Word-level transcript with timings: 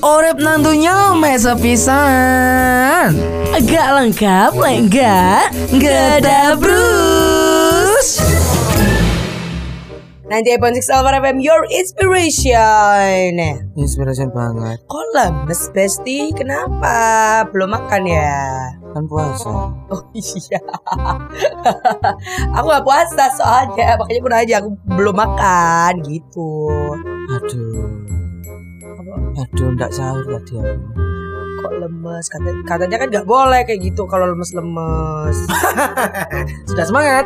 Orep 0.00 0.42
nantunya 0.42 1.14
mesa 1.14 1.54
pisan 1.54 3.14
Agak 3.54 3.88
lengkap, 3.94 4.50
enggak? 4.58 5.54
Enggak 5.70 6.22
ada 6.22 6.58
Bruce. 6.58 8.18
98.6 10.30 10.86
Alpha 10.94 11.10
FM 11.18 11.42
Your 11.42 11.62
Inspiration. 11.70 13.34
Inspirasi 13.74 14.30
banget. 14.30 14.78
Kok 14.86 15.06
lemes 15.14 15.62
Besti? 15.74 16.30
Kenapa? 16.34 17.42
Belum 17.50 17.70
makan 17.74 18.06
ya? 18.06 18.70
Kan 18.94 19.10
puasa. 19.10 19.74
Oh 19.90 20.02
iya. 20.14 20.62
Aku 22.58 22.66
gak 22.66 22.86
puasa 22.86 23.26
soalnya. 23.34 23.98
Makanya 23.98 24.20
pun 24.22 24.34
aja 24.34 24.54
aku 24.62 24.70
belum 24.86 25.14
makan 25.18 25.92
gitu. 26.06 26.78
Aduh 27.30 27.99
Aduh 29.40 29.72
enggak 29.72 29.90
sahur 29.96 30.20
tadi 30.20 30.60
aku. 30.60 30.76
Kok 31.60 31.72
lemes? 31.80 32.26
Kata, 32.28 32.50
katanya 32.64 32.96
kan 33.00 33.08
gak 33.12 33.28
boleh 33.28 33.60
kayak 33.64 33.80
gitu 33.80 34.04
kalau 34.04 34.32
lemes-lemes. 34.32 35.36
Sudah 36.68 36.84
semangat 36.84 37.24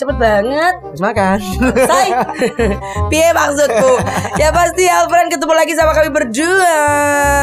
Cepet 0.00 0.16
banget. 0.16 0.74
Terus 0.80 1.02
makan. 1.04 1.36
Say. 1.76 2.08
Piye 3.12 3.36
maksudku? 3.36 3.92
Ya 4.40 4.48
pasti 4.48 4.88
Alfred 4.88 5.28
ketemu 5.28 5.52
lagi 5.52 5.76
sama 5.76 5.92
kami 5.92 6.08
berdua. 6.08 6.80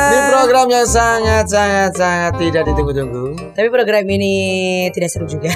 Di 0.09 0.19
program 0.33 0.65
yang 0.65 0.89
sangat 0.89 1.45
sangat 1.45 1.93
sangat 1.93 2.33
tidak 2.41 2.65
ditunggu-tunggu. 2.65 3.53
Tapi 3.53 3.69
program 3.69 4.09
ini 4.09 4.33
tidak 4.89 5.13
seru 5.13 5.29
juga. 5.29 5.53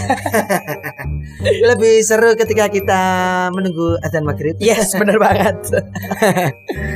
Lebih 1.74 2.06
seru 2.06 2.38
ketika 2.38 2.70
kita 2.70 3.02
menunggu 3.50 3.98
adzan 4.06 4.22
maghrib. 4.22 4.54
Yes 4.62 4.94
bener 5.02 5.18
banget. 5.18 5.58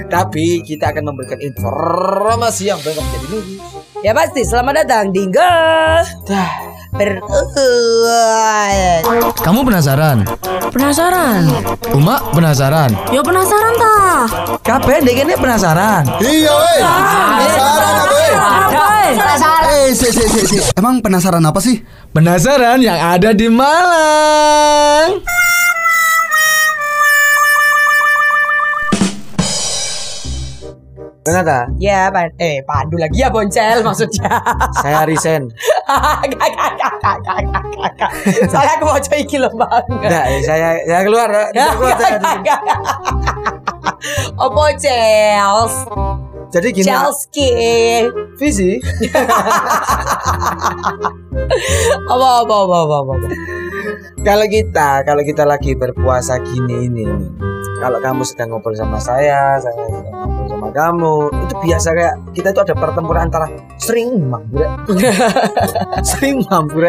Tapi 0.05 0.61
kita 0.61 0.93
akan 0.93 1.01
memberikan 1.01 1.41
informasi 1.41 2.69
yang 2.69 2.77
bakal 2.85 3.01
menjadi 3.01 3.27
lurus 3.33 3.75
Ya 4.05 4.13
pasti 4.13 4.45
selamat 4.45 4.85
datang 4.85 5.09
di 5.09 5.25
Dah. 5.33 6.53
Beruat 6.93 7.57
Kamu 9.43 9.67
penasaran? 9.67 10.23
Penasaran? 10.71 11.43
Uma 11.91 12.19
penasaran? 12.31 12.91
Ya 13.11 13.19
penasaran 13.19 13.73
tah 13.75 14.23
Kabeh 14.63 15.03
ndek 15.03 15.27
ini 15.27 15.33
penasaran 15.35 16.03
Iya, 16.23 16.53
weh. 16.53 16.81
Penasaran 16.81 17.95
apa, 17.99 18.15
weh? 18.15 18.33
Eh, 19.65 19.87
si, 19.93 20.07
si, 20.09 20.23
si, 20.25 20.41
si. 20.47 20.57
Emang 20.79 21.03
penasaran 21.03 21.43
apa 21.43 21.59
sih? 21.59 21.83
Penasaran 22.15 22.79
yang 22.79 22.95
ada 22.95 23.35
di 23.35 23.51
Malang? 23.51 25.19
Renata 31.25 31.65
Ya 31.81 32.13
pan 32.13 32.29
Eh 32.37 32.61
pandu 32.63 33.01
lagi 33.01 33.17
ya 33.17 33.33
boncel 33.33 33.81
maksudnya 33.81 34.29
Saya 34.81 35.09
resign 35.09 35.49
Soalnya 38.49 38.73
aku 38.77 38.83
mau 38.89 38.97
coba 38.97 39.17
iki 39.21 39.37
loh 39.37 39.53
bang 39.53 39.85
Enggak 39.93 40.25
saya 40.41 40.69
saya 40.81 41.01
keluar 41.05 41.29
Gak, 41.29 41.49
gak, 41.53 41.95
saya-. 42.01 42.81
Opo 44.37 44.65
Chels 44.77 45.75
Jadi 46.53 46.67
gini 46.73 46.85
Chelski 46.85 47.49
Visi 48.37 48.81
Apa 52.05 52.27
apa 52.45 52.55
apa 52.65 52.77
apa 52.85 52.95
apa 53.01 53.13
Kalau 54.25 54.45
kita 54.49 54.89
Kalau 55.05 55.21
kita 55.25 55.43
lagi 55.45 55.77
berpuasa 55.77 56.41
gini 56.41 56.89
ini 56.89 57.05
nih, 57.05 57.29
Kalau 57.81 58.01
kamu 58.01 58.25
sedang 58.25 58.53
ngobrol 58.53 58.77
sama 58.77 58.97
saya 59.01 59.57
Saya 59.61 59.73
sedang 59.73 60.34
kamu. 60.75 61.15
Itu 61.47 61.55
biasa 61.63 61.89
kayak 61.95 62.15
Kita 62.35 62.51
itu 62.51 62.59
ada 62.67 62.75
pertempuran 62.75 63.31
antara 63.31 63.47
Sering 63.79 64.27
mampu 64.27 64.59
Sering 66.11 66.43
mampu 66.51 66.83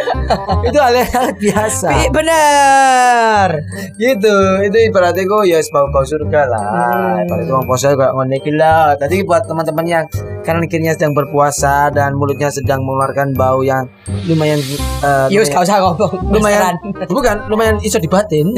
Itu 0.66 0.78
hal-hal 0.82 1.30
biasa. 1.38 1.88
Ih, 2.02 2.10
Bener 2.10 3.48
gitu. 3.96 4.36
Itu 4.66 4.76
ibaratnya 4.90 5.22
kok 5.24 5.42
ya 5.46 5.58
bau 5.72 5.86
bau 5.94 6.04
surga 6.04 6.40
lah. 6.50 7.22
Ibaratnya 7.24 7.52
orang 7.52 7.66
puasa 7.68 7.94
kayak 7.94 8.12
ngono 8.12 8.34
iki 8.36 8.52
lah. 8.52 8.96
Tadi 8.98 9.22
buat 9.24 9.42
teman-teman 9.46 9.86
yang 9.86 10.04
karena 10.46 10.62
akhirnya 10.62 10.92
sedang 10.94 11.12
berpuasa 11.16 11.90
dan 11.90 12.14
mulutnya 12.14 12.48
sedang 12.54 12.86
mengeluarkan 12.86 13.34
bau 13.34 13.66
yang 13.66 13.90
lumayan 14.30 14.62
eh, 15.02 15.26
Yus 15.34 15.50
lumayan, 15.50 15.58
gak 15.58 15.64
usah 15.66 15.76
ngomong. 15.82 16.12
lumayan 16.30 16.74
bukan 17.10 17.36
lumayan 17.50 17.76
iso 17.82 17.98
dibatin 17.98 18.54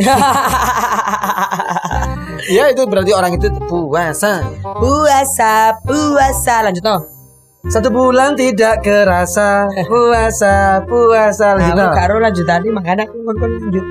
ya 2.46 2.70
itu 2.70 2.86
berarti 2.86 3.10
orang 3.10 3.34
itu 3.34 3.50
puasa. 3.66 4.46
Puasa 4.62 5.74
Puasa. 5.82 6.62
Lanjut 6.62 6.84
no 6.86 7.17
satu 7.68 7.88
bulan 7.88 8.32
tidak 8.32 8.80
kerasa 8.80 9.68
puasa 9.84 10.80
puasa 10.84 11.46
Nah, 11.52 11.68
lanjut 11.68 11.76
aku 11.76 11.84
no. 11.84 11.96
karo 11.96 12.14
lanjutannya 12.18 12.70
makanya 12.72 13.02
aku 13.04 13.16
ngomong 13.18 13.52
lanjut. 13.60 13.84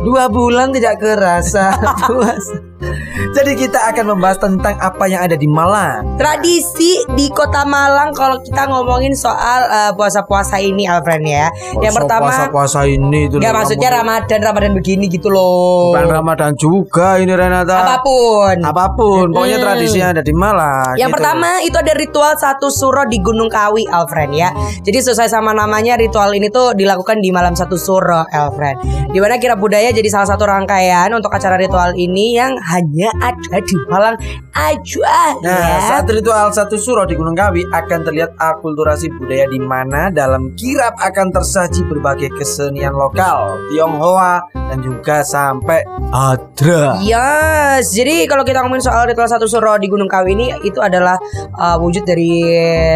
Dua 0.00 0.24
bulan 0.26 0.72
tidak 0.72 0.96
kerasa 0.96 1.76
puasa. 2.08 2.56
Jadi 3.30 3.52
kita 3.54 3.92
akan 3.92 4.16
membahas 4.16 4.40
tentang 4.40 4.72
apa 4.80 5.04
yang 5.04 5.20
ada 5.20 5.36
di 5.36 5.44
Malang. 5.44 6.16
Tradisi 6.16 7.04
di 7.12 7.28
Kota 7.28 7.68
Malang 7.68 8.16
kalau 8.16 8.40
kita 8.40 8.64
ngomongin 8.64 9.12
soal 9.12 9.68
eh, 9.68 9.92
puasa-puasa 9.92 10.56
ini 10.56 10.88
Alfred 10.88 11.20
ya. 11.20 11.52
Yang 11.76 12.00
pertama 12.00 12.32
puasa 12.48 12.88
ini 12.88 13.28
itu. 13.28 13.36
Enggak 13.36 13.52
maksudnya 13.54 13.92
Ramadan 13.92 14.40
Ramadan 14.40 14.72
begini 14.72 15.04
gitu 15.06 15.28
loh. 15.28 15.92
Bukan 15.92 16.08
Ramadan 16.08 16.56
juga 16.56 17.20
ini 17.20 17.28
Renata. 17.30 17.84
Apa 17.84 17.96
pun. 18.00 18.56
Apa 18.64 18.84
pun, 18.96 19.24
pokoknya 19.36 19.58
Hmm. 19.60 19.66
tradisi 19.68 19.96
yang 20.00 20.10
ada 20.16 20.24
di 20.24 20.32
Malang. 20.32 20.96
Yang 20.96 21.10
gitu. 21.12 21.16
pertama 21.20 21.48
itu 21.60 21.76
ada 21.76 21.92
ritual 21.92 22.32
satu 22.34 22.72
suro 22.72 23.04
di 23.10 23.18
Gunung 23.18 23.50
Kawi, 23.50 23.84
Alfred 23.90 24.30
ya. 24.30 24.54
Jadi 24.86 24.98
sesuai 25.02 25.26
sama 25.26 25.50
namanya 25.50 25.98
ritual 25.98 26.30
ini 26.30 26.46
tuh 26.48 26.72
dilakukan 26.78 27.18
di 27.18 27.34
malam 27.34 27.58
satu 27.58 27.74
suro, 27.74 28.22
Alfred. 28.30 28.78
Di 29.10 29.18
mana 29.18 29.36
kira 29.42 29.58
budaya 29.58 29.90
jadi 29.90 30.06
salah 30.06 30.30
satu 30.30 30.46
rangkaian 30.46 31.10
untuk 31.10 31.34
acara 31.34 31.58
ritual 31.58 31.92
ini 31.98 32.38
yang 32.38 32.54
hanya 32.70 33.10
ada 33.18 33.58
di 33.58 33.76
Malang 33.90 34.14
aja 34.54 35.34
Nah, 35.42 35.50
ya. 35.50 35.78
saat 35.88 36.06
ritual 36.06 36.52
satu 36.54 36.78
suro 36.78 37.02
di 37.08 37.18
Gunung 37.18 37.34
Kawi 37.34 37.66
akan 37.66 38.06
terlihat 38.06 38.38
akulturasi 38.38 39.10
budaya 39.18 39.50
di 39.50 39.58
mana 39.58 40.12
dalam 40.14 40.54
kirap 40.54 40.94
akan 41.00 41.34
tersaji 41.34 41.82
berbagai 41.88 42.30
kesenian 42.38 42.94
lokal, 42.94 43.58
Tionghoa 43.72 44.59
dan 44.70 44.78
juga 44.80 45.16
sampai 45.20 45.82
Adra. 46.10 46.98
Yes, 47.00 47.90
jadi 47.90 48.26
kalau 48.26 48.42
kita 48.42 48.62
ngomongin 48.62 48.82
soal 48.82 49.04
ritual 49.04 49.26
satu 49.26 49.44
suro 49.44 49.74
di 49.76 49.86
Gunung 49.86 50.06
Kawi 50.06 50.30
ini 50.32 50.46
itu 50.62 50.78
adalah 50.78 51.18
uh, 51.52 51.74
wujud 51.76 52.02
dari 52.02 52.46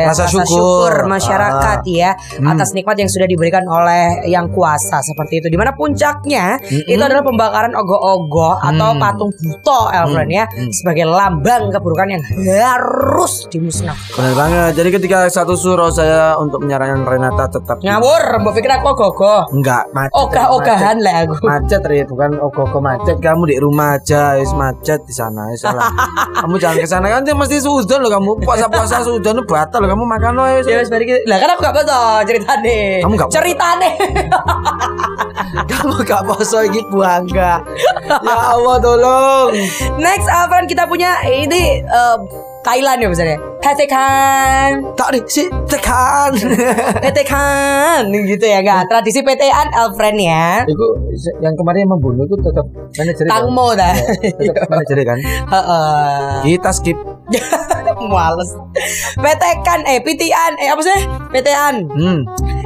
Rasa 0.05 0.27
syukur. 0.27 1.05
masyarakat 1.05 1.79
Ah. 1.81 1.87
ya 1.87 2.11
Hmm. 2.35 2.47
atas 2.49 2.71
nikmat 2.73 2.95
yang 2.97 3.07
sudah 3.07 3.25
diberikan 3.25 3.63
oleh 3.65 4.23
yang 4.25 4.47
kuasa 4.49 4.99
seperti 5.01 5.39
itu. 5.39 5.49
Di 5.49 5.57
mana 5.57 5.71
puncaknya 5.73 6.59
Mm-mm. 6.59 6.87
itu 6.87 6.99
adalah 7.01 7.23
pembakaran 7.23 7.73
ogoh-ogoh 7.73 8.59
atau 8.61 8.91
Hmm. 8.91 9.01
patung 9.01 9.31
buto, 9.33 9.81
Elfren 9.91 10.29
ya, 10.29 10.45
Hmm. 10.45 10.71
sebagai 10.71 11.07
lambang 11.07 11.71
keburukan 11.71 12.09
yang 12.09 12.23
harus 12.65 13.47
dimusnahkan. 13.47 14.15
Benar 14.15 14.35
banget. 14.35 14.71
Jadi 14.75 14.89
ketika 14.93 15.19
satu 15.29 15.55
suro 15.55 15.89
saya 15.89 16.35
untuk 16.37 16.61
menyarankan 16.61 17.03
Renata 17.05 17.47
tetap 17.49 17.79
Ngawur, 17.81 18.23
mbak 18.41 18.53
pikir 18.53 18.71
aku 18.73 18.87
ogoh-ogoh. 18.91 19.43
Enggak, 19.51 19.87
macet. 19.91 20.15
Ogah-ogahan 20.15 20.97
lah 20.99 21.15
aku. 21.25 21.35
Macet, 21.65 21.81
Ri, 21.89 22.05
bukan 22.05 22.37
ogoh-ogoh 22.45 22.77
macet. 22.77 23.17
Kamu 23.25 23.49
di 23.49 23.57
rumah 23.57 23.97
aja, 23.97 24.37
wis 24.37 24.53
macet 24.53 25.01
di 25.09 25.17
sana. 25.17 25.49
Wis 25.49 25.65
salah. 25.65 25.89
kamu 26.45 26.61
jangan 26.61 26.77
ke 26.77 26.85
sana 26.85 27.09
kan 27.09 27.25
dia 27.25 27.33
mesti 27.33 27.57
sudah 27.57 28.05
loh 28.05 28.13
kamu. 28.13 28.37
Puasa-puasa 28.45 29.01
sudah 29.01 29.33
lu 29.33 29.49
batal 29.49 29.81
loh 29.81 29.89
kamu 29.89 30.05
makan 30.05 30.33
loh. 30.37 30.45
Ya 30.61 30.61
wis 30.61 30.93
balik 30.93 31.25
lah 31.25 31.41
kan 31.41 31.57
aku 31.57 31.65
gak 31.65 31.73
poso 31.73 31.97
ceritane. 32.29 33.01
Kamu 33.01 33.17
gak 33.17 33.33
ceritane. 33.33 33.91
kamu 35.73 35.95
gak 36.05 36.23
poso 36.29 36.61
iki 36.69 36.85
buangga. 36.93 37.65
ya 38.13 38.37
Allah 38.45 38.77
tolong. 38.85 39.57
Next 39.97 40.29
Alfred 40.29 40.69
kita 40.69 40.85
punya 40.85 41.17
ini 41.25 41.81
eh, 41.81 42.17
Thailand 42.61 43.01
ya 43.01 43.09
misalnya. 43.09 43.41
PTkan. 43.65 44.93
Tak 44.93 45.09
di 45.17 45.21
si 45.25 45.49
tekan. 45.65 46.37
PTkan 47.05 48.13
gitu 48.13 48.45
ya 48.45 48.61
enggak. 48.61 48.93
Tradisi 48.93 49.25
PTan 49.25 49.73
Alfred 49.73 50.21
ya. 50.21 50.69
Itu 50.69 50.87
yang 51.41 51.57
kemarin 51.57 51.89
membunuh 51.89 52.29
itu 52.29 52.37
tetap 52.45 52.69
manajer 52.69 53.25
kan? 53.25 53.33
Tangmo 53.33 53.73
dah. 53.73 53.97
Tetap 54.21 54.69
manajer 54.73 54.97
kan? 55.01 55.19
Heeh. 55.25 56.33
Kita 56.45 56.71
skip. 56.77 56.99
Males. 58.13 58.53
PTkan 59.17 59.81
eh 59.89 59.97
PTan 60.05 60.53
eh 60.61 60.69
apa 60.69 60.83
sih? 60.85 61.01
PTan. 61.33 61.75
Hmm. 61.89 62.21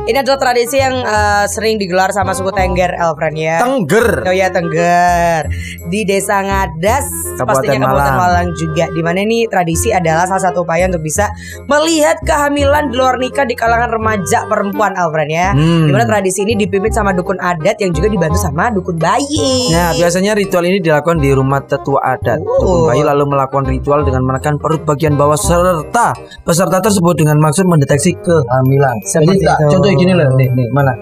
Ini 0.08 0.24
adalah 0.24 0.40
tradisi 0.40 0.80
yang 0.80 1.04
eh, 1.04 1.44
sering 1.52 1.76
digelar 1.76 2.08
sama 2.16 2.32
suku 2.32 2.48
Tengger, 2.56 2.96
Elfriend 2.96 3.36
ya. 3.36 3.60
Tengger. 3.60 4.24
Oh 4.24 4.32
ya 4.32 4.48
Tengger 4.48 5.52
di 5.92 6.08
Desa 6.08 6.40
Ngadas, 6.40 7.36
Kabupaten 7.36 7.44
pastinya 7.44 7.76
Kabupaten 7.84 8.12
Malang. 8.16 8.16
Malang 8.16 8.48
juga. 8.56 8.84
Di 8.88 9.02
mana 9.04 9.18
ini 9.20 9.44
tradisi 9.44 9.92
adalah 9.92 10.24
salah 10.24 10.48
satu 10.48 10.64
upaya 10.64 10.88
untuk 10.88 11.04
bisa 11.04 11.28
melihat 11.68 12.16
kehamilan 12.24 12.88
di 12.88 12.94
luar 12.96 13.20
nikah 13.20 13.44
di 13.44 13.52
kalangan 13.52 13.92
remaja 13.92 14.48
perempuan, 14.48 14.96
Elfriend 14.96 15.28
ya. 15.28 15.52
Hmm. 15.52 15.84
Di 15.84 15.92
mana 15.92 16.04
tradisi 16.08 16.40
ini 16.48 16.56
dipimpin 16.56 16.88
sama 16.88 17.12
dukun 17.12 17.36
adat 17.36 17.76
yang 17.76 17.92
juga 17.92 18.08
dibantu 18.08 18.40
sama 18.40 18.72
dukun 18.72 18.96
bayi. 18.96 19.76
Nah, 19.76 19.92
biasanya 19.92 20.32
ritual 20.32 20.64
ini 20.64 20.80
dilakukan 20.80 21.20
di 21.20 21.36
rumah 21.36 21.60
tetua 21.68 22.00
adat. 22.16 22.40
Oh. 22.40 22.56
Dukun 22.64 22.80
bayi 22.96 23.04
lalu 23.04 23.28
melakukan 23.28 23.68
ritual 23.68 24.08
dengan 24.08 24.24
menekan 24.24 24.56
perut 24.56 24.88
bagian 24.88 25.20
bawah 25.20 25.36
serta 25.36 26.16
peserta 26.48 26.80
tersebut 26.80 27.12
dengan 27.12 27.36
maksud 27.44 27.68
mendeteksi 27.68 28.16
kehamilan. 28.24 28.96
Seperti 29.04 29.44
Jadi 29.44 29.44
itu. 29.44 29.68
contoh 29.68 29.97
gini 29.98 30.12
loh, 30.14 30.26
nih, 30.38 30.48
nih 30.54 30.66
mana? 30.70 30.94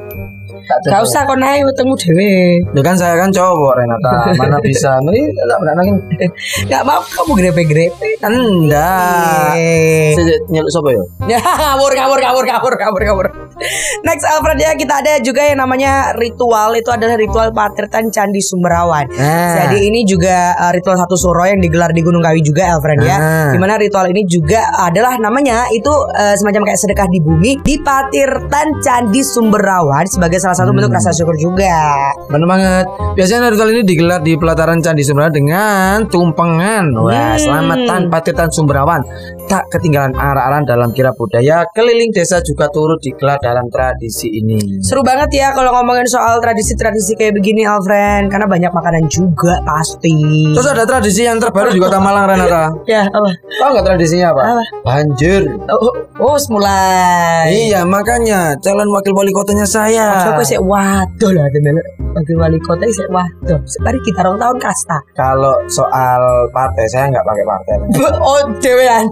Gak 0.66 1.02
usah 1.06 1.22
kau 1.22 1.38
naik 1.38 1.62
ketemu 1.70 1.94
dewe. 1.94 2.34
Ya 2.74 2.80
kan 2.82 2.96
saya 2.98 3.14
kan 3.14 3.30
cowok 3.30 3.72
Renata, 3.78 4.34
mana 4.34 4.58
bisa? 4.58 4.98
Nih, 5.06 5.30
tak 5.30 5.58
pernah 5.62 5.74
nangin. 5.78 5.96
Gak 6.70 6.82
mau 6.82 7.02
kamu 7.02 7.32
grepe-grepe. 7.38 8.10
Enggak. 8.18 9.54
Eh. 9.54 10.18
Nyeluk 10.50 10.70
sopo 10.74 10.90
ya? 10.90 11.02
Ya, 11.30 11.40
ngawur, 11.62 11.92
ngawur, 11.94 12.18
ngawur, 12.18 12.44
ngawur, 12.50 12.74
ngawur, 12.74 13.02
ngawur. 13.06 13.26
Next 14.04 14.24
Alfred 14.28 14.60
ya 14.60 14.76
kita 14.76 15.00
ada 15.00 15.16
juga 15.24 15.40
yang 15.40 15.64
namanya 15.64 16.12
ritual 16.20 16.76
itu 16.76 16.92
adalah 16.92 17.16
ritual 17.16 17.48
patirtan 17.56 18.12
Candi 18.12 18.44
Sumberawan. 18.44 19.08
Nah. 19.08 19.54
Jadi 19.56 19.88
ini 19.88 20.04
juga 20.04 20.52
uh, 20.60 20.72
ritual 20.76 21.00
satu 21.00 21.16
suro 21.16 21.44
yang 21.48 21.58
digelar 21.60 21.88
di 21.96 22.04
Gunung 22.04 22.20
Kawi 22.20 22.44
juga 22.44 22.76
Alfred 22.76 23.00
ya. 23.00 23.16
Ah. 23.16 23.50
Di 23.52 23.58
mana 23.58 23.80
ritual 23.80 24.12
ini 24.12 24.28
juga 24.28 24.68
adalah 24.76 25.16
namanya 25.16 25.72
itu 25.72 25.88
uh, 25.88 26.36
semacam 26.36 26.68
kayak 26.68 26.80
sedekah 26.80 27.08
di 27.08 27.18
bumi 27.24 27.52
di 27.64 27.80
patirtan 27.80 28.76
Candi 28.84 29.24
Sumberawan 29.24 30.04
sebagai 30.04 30.36
salah 30.36 30.56
satu 30.56 30.76
bentuk 30.76 30.92
rasa 30.92 31.16
syukur 31.16 31.34
juga. 31.40 32.12
Benar 32.28 32.46
banget. 32.46 32.84
Biasanya 33.16 33.48
ritual 33.48 33.72
ini 33.72 33.82
digelar 33.88 34.20
di 34.20 34.36
pelataran 34.36 34.84
Candi 34.84 35.00
Sumberawan 35.00 35.32
dengan 35.32 36.04
tumpengan. 36.06 36.84
Wah, 36.92 37.14
Hmm. 37.36 37.40
selamatan 37.40 38.00
Patitan 38.12 38.52
Sumberawan. 38.52 39.00
Tak 39.46 39.70
ketinggalan 39.72 40.12
arah-arahan 40.12 40.66
dalam 40.66 40.90
kira 40.92 41.14
budaya 41.14 41.64
keliling 41.72 42.10
desa 42.10 42.42
juga 42.42 42.66
turut 42.68 42.98
digelar 42.98 43.38
dalam 43.46 43.70
tradisi 43.70 44.26
ini. 44.26 44.82
Seru 44.82 45.06
banget 45.06 45.30
ya 45.30 45.54
kalau 45.54 45.70
ngomongin 45.78 46.10
soal 46.10 46.42
tradisi-tradisi 46.42 47.14
kayak 47.14 47.38
begini 47.38 47.62
Alfred 47.62 48.26
karena 48.26 48.50
banyak 48.50 48.72
makanan 48.74 49.06
juga 49.06 49.62
pasti. 49.62 50.50
Terus 50.50 50.66
ada 50.66 50.82
tradisi 50.82 51.22
yang 51.22 51.38
terbaru 51.38 51.70
di 51.70 51.78
Kota 51.78 52.02
Malang 52.02 52.26
Renata. 52.26 52.74
ya 52.90 53.06
apa? 53.06 53.30
Tahu 53.62 53.68
nggak 53.70 53.86
tradisinya 53.86 54.34
apa? 54.34 54.42
Apa? 54.42 54.64
Banjir. 54.82 55.42
Oh, 55.70 55.94
oh 56.18 56.38
mulai. 56.50 57.70
Iya, 57.70 57.86
makanya 57.86 58.58
calon 58.58 58.90
wakil 58.90 59.14
wali 59.14 59.30
kotanya 59.30 59.66
saya. 59.68 60.26
Siapa 60.26 60.42
sih 60.42 60.58
waduh 60.58 61.30
lah 61.30 61.46
wakil 62.16 62.36
wali 62.40 62.58
kota 62.64 62.88
sih 62.88 63.04
waduh. 63.12 63.60
Mari 63.84 63.98
kita 64.00 64.24
rong 64.24 64.40
tahun 64.40 64.56
kasta. 64.56 64.98
Kalau 65.12 65.52
soal 65.68 66.20
partai 66.50 66.86
saya 66.88 67.12
nggak 67.12 67.24
pakai 67.24 67.44
partai. 67.44 67.74
oh 68.24 68.40
dewean. 68.58 69.04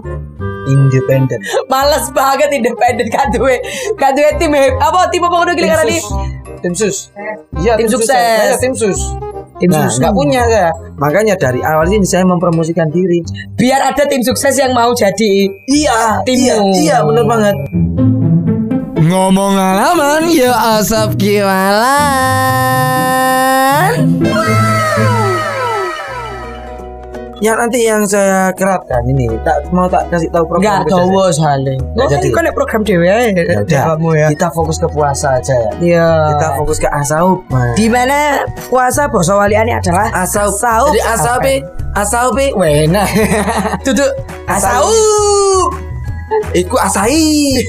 Independen. 0.65 1.37
Males 1.69 2.09
banget 2.09 2.49
independen 2.49 3.05
kan 3.13 3.29
duwe. 3.29 3.61
Kan 4.01 4.17
duwe 4.17 4.33
tim 4.41 4.49
eh, 4.57 4.73
apa 4.81 5.05
tim 5.13 5.21
apa 5.21 5.35
kudu 5.45 5.53
gini 5.53 5.69
karena 5.69 5.85
di 5.85 5.99
Tim 6.55 6.73
sus. 6.73 7.13
Iya, 7.61 7.77
Tim 7.77 7.85
sukses. 7.85 8.09
Saya 8.09 8.57
tim 8.57 8.73
sus. 8.73 8.97
tim 9.61 9.69
nah, 9.69 9.85
sukses. 9.85 10.01
nggak 10.01 10.13
punya 10.17 10.41
saya. 10.49 10.71
Makanya 10.97 11.37
dari 11.37 11.61
awal 11.61 11.85
ini 11.93 12.01
saya 12.01 12.25
mempromosikan 12.25 12.89
diri. 12.89 13.21
Biar 13.53 13.93
ada 13.93 14.01
tim 14.09 14.25
sukses 14.25 14.57
yang 14.57 14.73
mau 14.73 14.89
jadi 14.97 15.45
Iya, 15.69 16.25
Timmu. 16.25 16.33
iya, 16.33 16.55
iya, 16.81 16.97
benar 17.05 17.25
banget. 17.29 17.55
Ngomong 19.15 19.55
alaman 19.55 20.27
ya 20.27 20.51
asap 20.75 21.15
kiwalan. 21.15 21.79
Ya 27.39 27.55
nanti 27.55 27.87
yang 27.87 28.03
saya 28.03 28.51
keratkan 28.51 29.07
ini 29.07 29.31
tak 29.47 29.71
mau 29.71 29.87
tak 29.87 30.11
kasih 30.11 30.27
tahu 30.35 30.43
program 30.51 30.83
Enggak 30.83 30.99
tahu 30.99 31.31
soalnya. 31.31 31.79
Nggak 31.95 32.07
jadi. 32.11 32.27
kan 32.35 32.51
program 32.51 32.83
dewe 32.83 33.07
Ya 33.07 33.63
udah, 33.63 33.95
kamu 33.95 34.09
ya. 34.19 34.27
Kita 34.35 34.51
fokus 34.51 34.83
ke 34.83 34.87
puasa 34.91 35.39
aja 35.39 35.55
ya. 35.63 35.71
Iya. 35.79 36.35
Kita 36.35 36.59
fokus 36.59 36.75
ke 36.83 36.91
asaup. 36.91 37.47
Di 37.79 37.87
mana 37.87 38.43
puasa 38.67 39.07
boso 39.07 39.39
waliane 39.39 39.79
adalah 39.79 40.11
Asaup. 40.11 40.59
Asaup. 40.59 40.91
Jadi 40.91 40.99
asaup 41.07 41.47
asaup 41.95 42.35
wena. 42.59 43.07
duduk 43.87 44.11
asaup 44.51 45.94
Iku 46.53 46.75
asai. 46.77 47.61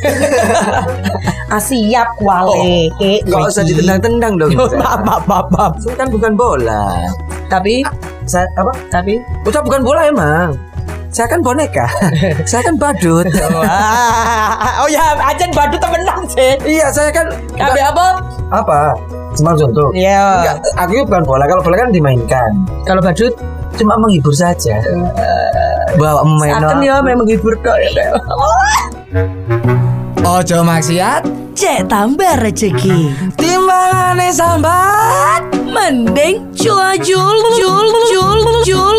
asiap 1.49 2.08
wale 2.19 2.91
Gak 2.99 3.43
usah 3.47 3.62
ditendang-tendang 3.62 4.35
dong. 4.37 4.53
maaf 4.75 5.00
maaf 5.05 5.25
maaf 5.25 5.47
maaf 5.53 5.73
kan 5.94 6.08
bukan 6.08 6.32
bola. 6.35 7.06
tapi 7.47 7.85
Saya 8.26 8.43
apa? 8.56 8.73
tapi 8.91 9.23
Udah 9.47 9.62
bukan 9.62 9.81
bola 9.85 10.08
emang. 10.08 10.50
Saya 11.08 11.31
kan 11.31 11.41
boneka. 11.41 11.87
saya 12.50 12.61
kan 12.61 12.75
badut. 12.76 13.25
Oh 14.76 14.88
ya 14.91 15.14
ajan 15.17 15.55
badut 15.55 15.79
temenan 15.79 16.26
sih 16.26 16.58
iya, 16.67 16.91
saya 16.91 17.08
kan 17.14 17.31
Kabe 17.55 17.81
apa 17.81 18.06
apa? 18.50 18.81
Cuma 19.32 19.53
contoh. 19.53 19.93
iya 19.93 20.43
Enggak, 20.43 20.56
aku 20.75 21.05
bukan 21.06 21.23
bola. 21.23 21.44
Kalau 21.47 21.62
bola 21.62 21.76
kan 21.79 21.88
dimainkan. 21.93 22.50
kalau 22.85 22.99
badut 23.00 23.32
Cuma 23.76 23.93
menghibur 24.00 24.32
saja. 24.32 24.81
Bawa 25.94 26.26
main. 26.26 26.58
akan 26.58 26.82
ya 26.82 26.98
memang 26.98 27.22
menghibur 27.22 27.54
kok 27.62 27.78
Ojo 30.26 30.58
maksiat, 30.66 31.22
cek 31.54 31.86
tambah 31.86 32.42
rezeki 32.42 33.14
Timbangane 33.38 34.34
sambat. 34.34 35.46
mending 35.70 36.50
jual 36.50 36.98
jual 36.98 37.38
jual 37.54 37.88
jual 38.10 38.40
jual 38.66 38.96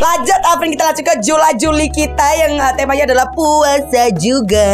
Lanjut 0.00 0.40
Afrin 0.48 0.72
kita 0.72 0.90
lanjut 0.90 1.04
ke 1.04 1.14
Jula 1.20 1.52
Juli 1.60 1.86
kita 1.92 2.28
yang 2.40 2.56
uh, 2.56 2.72
temanya 2.72 3.04
adalah 3.04 3.28
puasa 3.36 4.08
juga. 4.16 4.72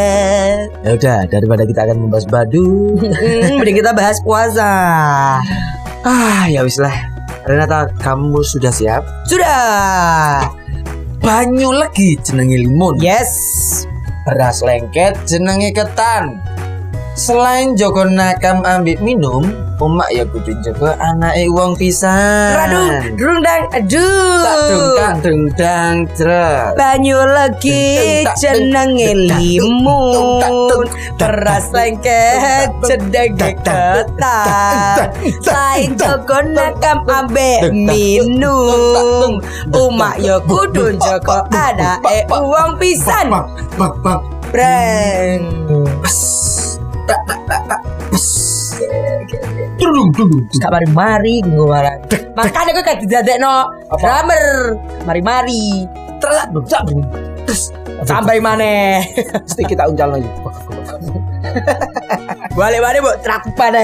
Ya 0.87 0.95
udah, 0.95 1.27
daripada 1.27 1.67
kita 1.67 1.83
akan 1.83 2.07
membahas 2.07 2.23
badu. 2.31 2.95
Mending 3.59 3.83
kita 3.83 3.91
bahas 3.91 4.15
puasa. 4.23 4.71
Ah, 6.07 6.47
ya 6.47 6.63
wis 6.63 6.79
lah. 6.79 6.95
Renata, 7.47 7.91
kamu 7.99 8.43
sudah 8.43 8.71
siap? 8.71 9.03
Sudah. 9.27 10.47
Banyu 11.19 11.75
lagi 11.75 12.15
jenenge 12.23 12.63
limun. 12.63 12.99
Yes. 13.03 13.31
Beras 14.27 14.63
lengket 14.63 15.15
jenenge 15.27 15.71
ketan. 15.75 16.39
Selain 17.17 17.73
jogo 17.73 18.05
nakam 18.05 18.61
ambik 18.61 19.01
minum, 19.01 19.41
umak 19.81 20.05
ya 20.13 20.21
kudu 20.29 20.53
jogo 20.61 20.93
anake 21.01 21.49
wong 21.49 21.73
pisan. 21.73 22.53
Aduh, 22.69 23.17
durung 23.17 23.41
dang, 23.41 23.65
Tak 23.73 23.89
dung 23.89 24.45
aduh. 24.45 24.93
dang 25.01 25.17
dung 25.25 25.43
dang 25.57 25.95
jret. 26.13 26.77
Banyu 26.77 27.17
lagi 27.17 28.21
jenenge 28.37 29.33
limun. 29.33 30.85
Beras 31.17 31.73
lengket 31.73 32.69
jenenge 32.85 33.33
ketan 33.33 34.05
Lain 35.41 35.97
joko 35.97 36.37
nakam 36.53 37.01
ambek 37.09 37.73
minum. 37.73 39.41
Umak 39.73 40.21
yo 40.21 40.37
kudu 40.45 40.93
joko 41.01 41.49
anake 41.49 42.29
uang 42.29 42.77
pisan. 42.77 43.33
Bang, 43.33 43.49
bang, 43.73 43.93
bang. 44.05 44.21
Breng 44.47 45.43
Gak 50.57 50.71
mari-mari 50.73 51.45
ngomong 51.45 51.69
Makanya 52.33 52.71
gue 52.73 52.85
kayak 52.85 52.99
didadekno. 53.05 53.69
Drummer 53.97 54.45
Mari-mari. 55.05 55.85
Belum. 56.53 56.65
Terus, 57.45 57.71
Sampai 58.05 58.37
mana 58.37 59.01
pasti 59.45 59.63
kita 59.65 59.89
uncal 59.89 60.17
lagi. 60.17 60.29
Balik-balik 62.57 63.05
bu 63.05 63.13
Teraku 63.21 63.53
pada 63.53 63.77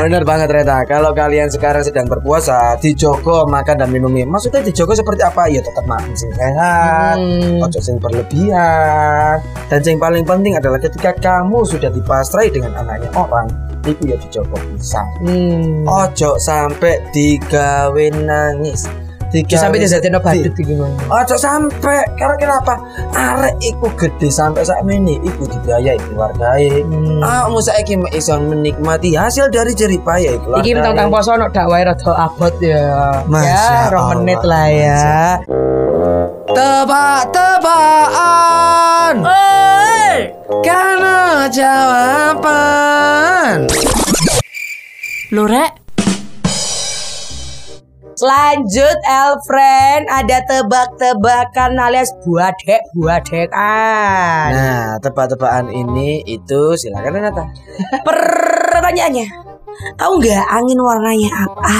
Bener 0.00 0.24
banget 0.24 0.48
Reta. 0.48 0.88
Kalau 0.88 1.12
kalian 1.12 1.52
sekarang 1.52 1.84
sedang 1.84 2.08
berpuasa 2.08 2.80
Dijogo 2.80 3.44
makan 3.44 3.76
dan 3.76 3.92
minumnya 3.92 4.24
Maksudnya 4.24 4.64
dijogo 4.64 4.96
seperti 4.96 5.20
apa? 5.20 5.52
Ya 5.52 5.60
tetap 5.60 5.84
makan 5.84 6.16
sing 6.16 6.32
sehat 6.32 7.20
Hmm. 7.20 7.60
Ojo 7.60 7.78
sing 7.84 8.00
berlebihan. 8.00 9.36
Dan 9.68 9.84
yang 9.84 10.00
paling 10.00 10.24
penting 10.24 10.56
adalah 10.56 10.80
ketika 10.80 11.12
kamu 11.12 11.60
sudah 11.68 11.92
dipastrai 11.92 12.48
dengan 12.48 12.72
anaknya 12.80 13.12
orang 13.12 13.52
Itu 13.84 14.00
ya 14.08 14.16
dijogo 14.16 14.56
pisang 14.72 15.04
Hmm. 15.20 15.84
Ojo 15.84 16.40
sampai 16.40 17.04
digawe 17.12 18.06
nangis 18.16 18.88
Digawe 19.34 19.66
sampai 19.66 19.82
sedih. 19.82 19.98
dijadiin 19.98 20.22
badut 20.22 20.54
gimana? 20.62 20.94
Ojo 21.10 21.34
sampai 21.34 22.06
karena 22.14 22.38
kenapa? 22.38 22.78
Arek 23.10 23.58
iku 23.66 23.90
gede 23.98 24.30
sampai 24.30 24.62
saat 24.62 24.86
ini 24.86 25.18
iku 25.26 25.42
dibiayai 25.50 25.98
keluargae. 26.06 26.86
Hmm. 26.86 27.18
Kamu 27.18 27.58
saiki 27.58 27.98
mek 27.98 28.14
iso 28.14 28.38
menikmati 28.38 29.18
hasil 29.18 29.50
dari 29.50 29.74
jerih 29.74 29.98
payah 30.06 30.38
keluarga. 30.38 30.62
Iki 30.62 30.70
mentang-mentang 30.78 31.10
poso 31.10 31.34
nok 31.34 31.50
dakwah 31.50 31.82
rada 31.82 32.14
abot 32.14 32.54
ya. 32.62 33.26
Masya 33.26 33.50
ya, 33.50 33.90
Allah, 33.90 34.22
menit 34.22 34.38
lah 34.46 34.70
ya. 34.70 35.42
Tebak-tebakan 36.54 39.26
Karena 40.62 41.50
jawaban 41.50 43.66
Loh 45.34 45.50
rek 45.50 45.73
Lanjut 48.22 48.98
Elfriend 49.02 50.06
ada 50.06 50.38
tebak-tebakan 50.46 51.74
alias 51.74 52.14
buadek-buadekan. 52.22 54.46
Nah, 54.54 54.94
tebak-tebakan 55.02 55.74
ini 55.74 56.22
itu 56.22 56.78
silakan 56.78 57.18
Renata. 57.18 57.50
Pertanyaannya, 58.06 59.26
tahu 59.98 60.22
nggak 60.22 60.46
angin 60.46 60.78
warnanya 60.78 61.30
apa? 61.42 61.74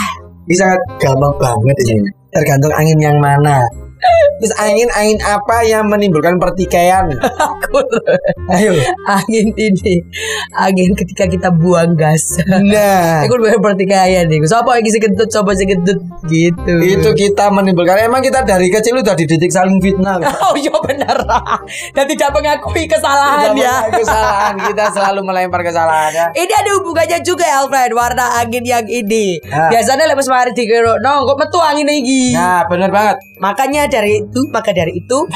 Bisa 0.51 0.75
gampang 0.99 1.39
banget 1.39 1.79
ini. 1.87 2.11
Tergantung 2.35 2.75
angin 2.75 2.99
yang 2.99 3.15
mana. 3.23 3.63
Terus 4.41 4.53
angin 4.61 4.89
angin 4.93 5.19
apa 5.23 5.63
yang 5.65 5.87
menimbulkan 5.89 6.37
pertikaian? 6.37 7.07
Ayo. 8.55 8.77
angin 9.09 9.51
ini, 9.57 9.95
angin 10.55 10.93
ketika 10.95 11.25
kita 11.27 11.49
buang 11.51 11.97
gas. 11.97 12.39
Nah, 12.47 13.25
Aku 13.25 13.39
bukan 13.41 13.61
pertikaian 13.63 14.27
nih. 14.29 14.43
Siapa 14.45 14.79
yang 14.79 14.85
kentut, 14.87 15.29
coba 15.31 15.57
si 15.57 15.65
kentut 15.67 15.99
gitu. 16.29 16.75
itu 16.83 17.09
kita 17.15 17.49
menimbulkan. 17.51 17.99
Emang 18.05 18.21
kita 18.21 18.45
dari 18.45 18.69
kecil 18.69 19.01
udah 19.01 19.15
dididik 19.17 19.51
saling 19.51 19.79
fitnah. 19.81 20.21
Oh 20.45 20.53
iya 20.61 20.77
benar. 20.77 21.17
Dan 21.97 22.05
tidak 22.05 22.31
mengakui 22.37 22.85
kesalahan 22.85 23.57
Tidak 23.57 23.65
ya. 23.65 23.77
kesalahan 23.89 24.55
kita 24.61 24.85
selalu 24.93 25.21
melempar 25.25 25.65
kesalahan 25.65 26.13
ya. 26.13 26.27
Ini 26.37 26.53
ada 26.53 26.71
hubungannya 26.77 27.19
juga 27.25 27.49
Alfred 27.49 27.97
warna 27.97 28.45
angin 28.45 28.61
yang 28.61 28.85
ini. 28.85 29.41
Ah. 29.49 29.73
Biasanya 29.73 30.05
lepas 30.11 30.29
mari 30.29 30.53
dikira, 30.53 31.01
no 31.01 31.25
kok 31.25 31.39
metu 31.41 31.59
angin 31.65 31.89
iki. 31.89 32.37
Nah, 32.37 32.69
benar 32.69 32.91
banget. 32.93 33.17
Makanya 33.41 33.89
dari 33.95 34.11
itu, 34.19 34.41
maka 34.51 34.71
dari 34.71 34.93
itu 34.97 35.19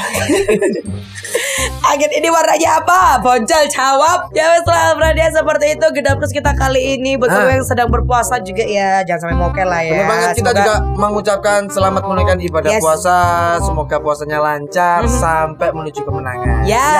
Angin 1.81 2.11
ini 2.11 2.27
warnanya 2.27 2.79
apa? 2.79 3.17
Boncel 3.19 3.65
jawab 3.67 4.29
Ya 4.31 4.59
Alfred 4.59 5.15
ya 5.15 5.29
seperti 5.29 5.73
itu 5.73 5.85
Gedap 5.91 6.17
terus 6.17 6.29
kita 6.29 6.51
kali 6.53 6.95
ini 6.95 7.15
Buat 7.15 7.29
Ah. 7.29 7.49
yang 7.49 7.63
sedang 7.63 7.87
berpuasa 7.87 8.37
juga 8.39 8.61
ya 8.61 9.01
Jangan 9.01 9.25
sampai 9.25 9.37
mokel 9.37 9.65
lah 9.65 9.81
ya 9.81 9.91
Benar 9.95 10.07
banget 10.07 10.29
kita 10.35 10.51
Semoga- 10.51 10.59
juga 10.59 10.75
mengucapkan 10.99 11.59
selamat 11.65 12.01
menunaikan 12.03 12.37
ibadah 12.41 12.69
Yes. 12.69 12.81
puasa. 12.81 13.17
Semoga 13.59 13.95
puasanya 13.97 14.37
lancar 14.37 15.07
sampai 15.07 15.71
menuju 15.71 16.01
kemenangan. 16.01 16.61
Ya, 16.63 16.91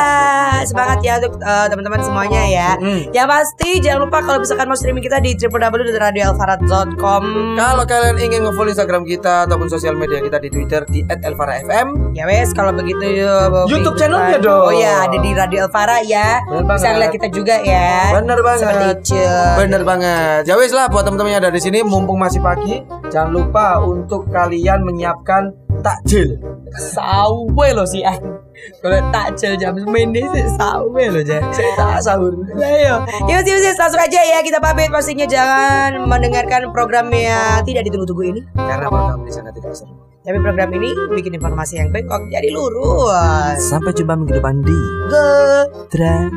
semangat 0.63 0.99
ya 1.01 1.19
untuk 1.19 1.37
eh, 1.37 1.67
teman-teman 1.67 1.99
semuanya 1.99 2.41
ya. 2.41 2.69
Mm. 2.75 3.11
Yang 3.11 3.27
pasti 3.29 3.69
jangan 3.79 3.99
lupa 4.01 4.17
kalau 4.21 4.39
misalkan 4.39 4.65
mau 4.65 4.73
streaming 4.73 5.03
kita 5.03 5.19
di 5.19 5.35
www.radioalfarat.com. 5.35 7.21
Kalau 7.55 7.83
kalian 7.85 8.17
ingin 8.17 8.39
nge-follow 8.41 8.71
Instagram 8.71 9.03
kita 9.03 9.45
ataupun 9.45 9.67
sosial 9.67 9.93
media 9.93 10.19
kita 10.19 10.37
di 10.37 10.49
Twitter 10.49 10.81
di 10.85 11.03
@elfarafm. 11.50 12.13
Ya 12.13 12.24
wes, 12.29 12.53
kalau 12.53 12.72
begitu 12.74 13.25
yuk, 13.25 13.70
YouTube 13.70 13.98
channelnya 13.98 14.38
dong. 14.38 14.70
Oh 14.70 14.74
ya, 14.74 15.10
ada 15.10 15.18
di 15.18 15.32
Radio 15.34 15.65
Alfara 15.65 16.01
ya. 16.06 16.41
Bener 16.46 16.65
Bisa 16.65 16.88
ngeliat 16.94 17.12
kita 17.13 17.27
juga 17.34 17.56
ya. 17.62 18.13
Bener 18.18 18.39
banget. 18.41 18.62
Seperti 18.62 18.86
itu. 18.94 19.24
Bener 19.58 19.82
banget. 19.86 20.41
Ya 20.46 20.56
wes 20.58 20.74
lah 20.74 20.86
buat 20.89 21.03
teman-teman 21.06 21.34
yang 21.34 21.41
ada 21.46 21.51
di 21.53 21.62
sini 21.62 21.82
mumpung 21.82 22.18
masih 22.22 22.39
pagi, 22.39 22.82
jangan 23.10 23.29
lupa 23.34 23.82
untuk 23.82 24.29
kalian 24.29 24.86
menyiapkan 24.86 25.53
takjil. 25.82 26.36
Sawe 26.75 27.68
lo 27.74 27.84
sih 27.88 28.03
ah. 28.06 28.15
Kalau 28.84 29.00
takjil 29.15 29.56
jam 29.56 29.72
semene 29.79 30.20
sih 30.20 30.46
sawe 30.60 31.03
lo 31.10 31.20
aja. 31.24 31.39
Tak 31.79 32.03
sahur. 32.03 32.36
Ayo, 32.60 33.00
yuk 33.32 33.41
yuk 33.48 33.58
yuk 33.63 33.75
langsung 33.79 34.01
aja 34.03 34.20
ya 34.20 34.44
kita 34.44 34.60
pamit 34.60 34.91
pastinya 34.91 35.24
jangan 35.24 36.03
mendengarkan 36.03 36.68
program 36.75 37.08
yang 37.15 37.63
tidak 37.63 37.88
ditunggu-tunggu 37.88 38.24
ini. 38.36 38.41
Karena 38.53 38.91
program 38.91 39.24
ini 39.24 39.32
sangat 39.32 39.53
tidak 39.56 39.74
seru. 39.74 40.08
Tapi 40.19 40.38
program 40.43 40.69
ini 40.75 40.91
bikin 41.15 41.39
informasi 41.39 41.79
yang 41.79 41.95
bengkok 41.95 42.27
jadi 42.27 42.51
lurus. 42.51 43.55
Sampai 43.71 43.95
jumpa 43.95 44.19
minggu 44.19 44.35
depan 44.35 44.59
di 44.67 44.79
Go, 45.07 45.31
Tra 45.88 46.27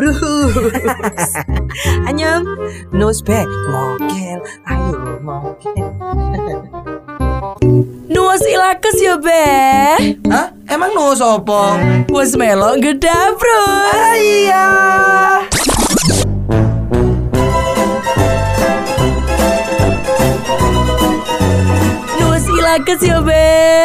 Bruce. 0.00 0.72
Annyeong. 2.08 2.44
No 2.92 3.12
spek 3.12 3.48
Mokel 3.68 4.40
Ayo 4.68 5.20
mokel 5.20 5.88
Nuas 8.12 8.42
ilakes 8.44 8.98
ya 9.00 9.16
be 9.16 9.44
Hah? 10.28 10.52
Emang 10.68 10.92
no 10.96 11.12
sopo? 11.16 11.76
Wes 12.12 12.36
melo 12.36 12.76
gedap 12.80 13.36
bro 13.36 13.64
Iya 14.16 14.66
Ilakes 22.72 23.02
ya 23.02 23.20
be 23.20 23.82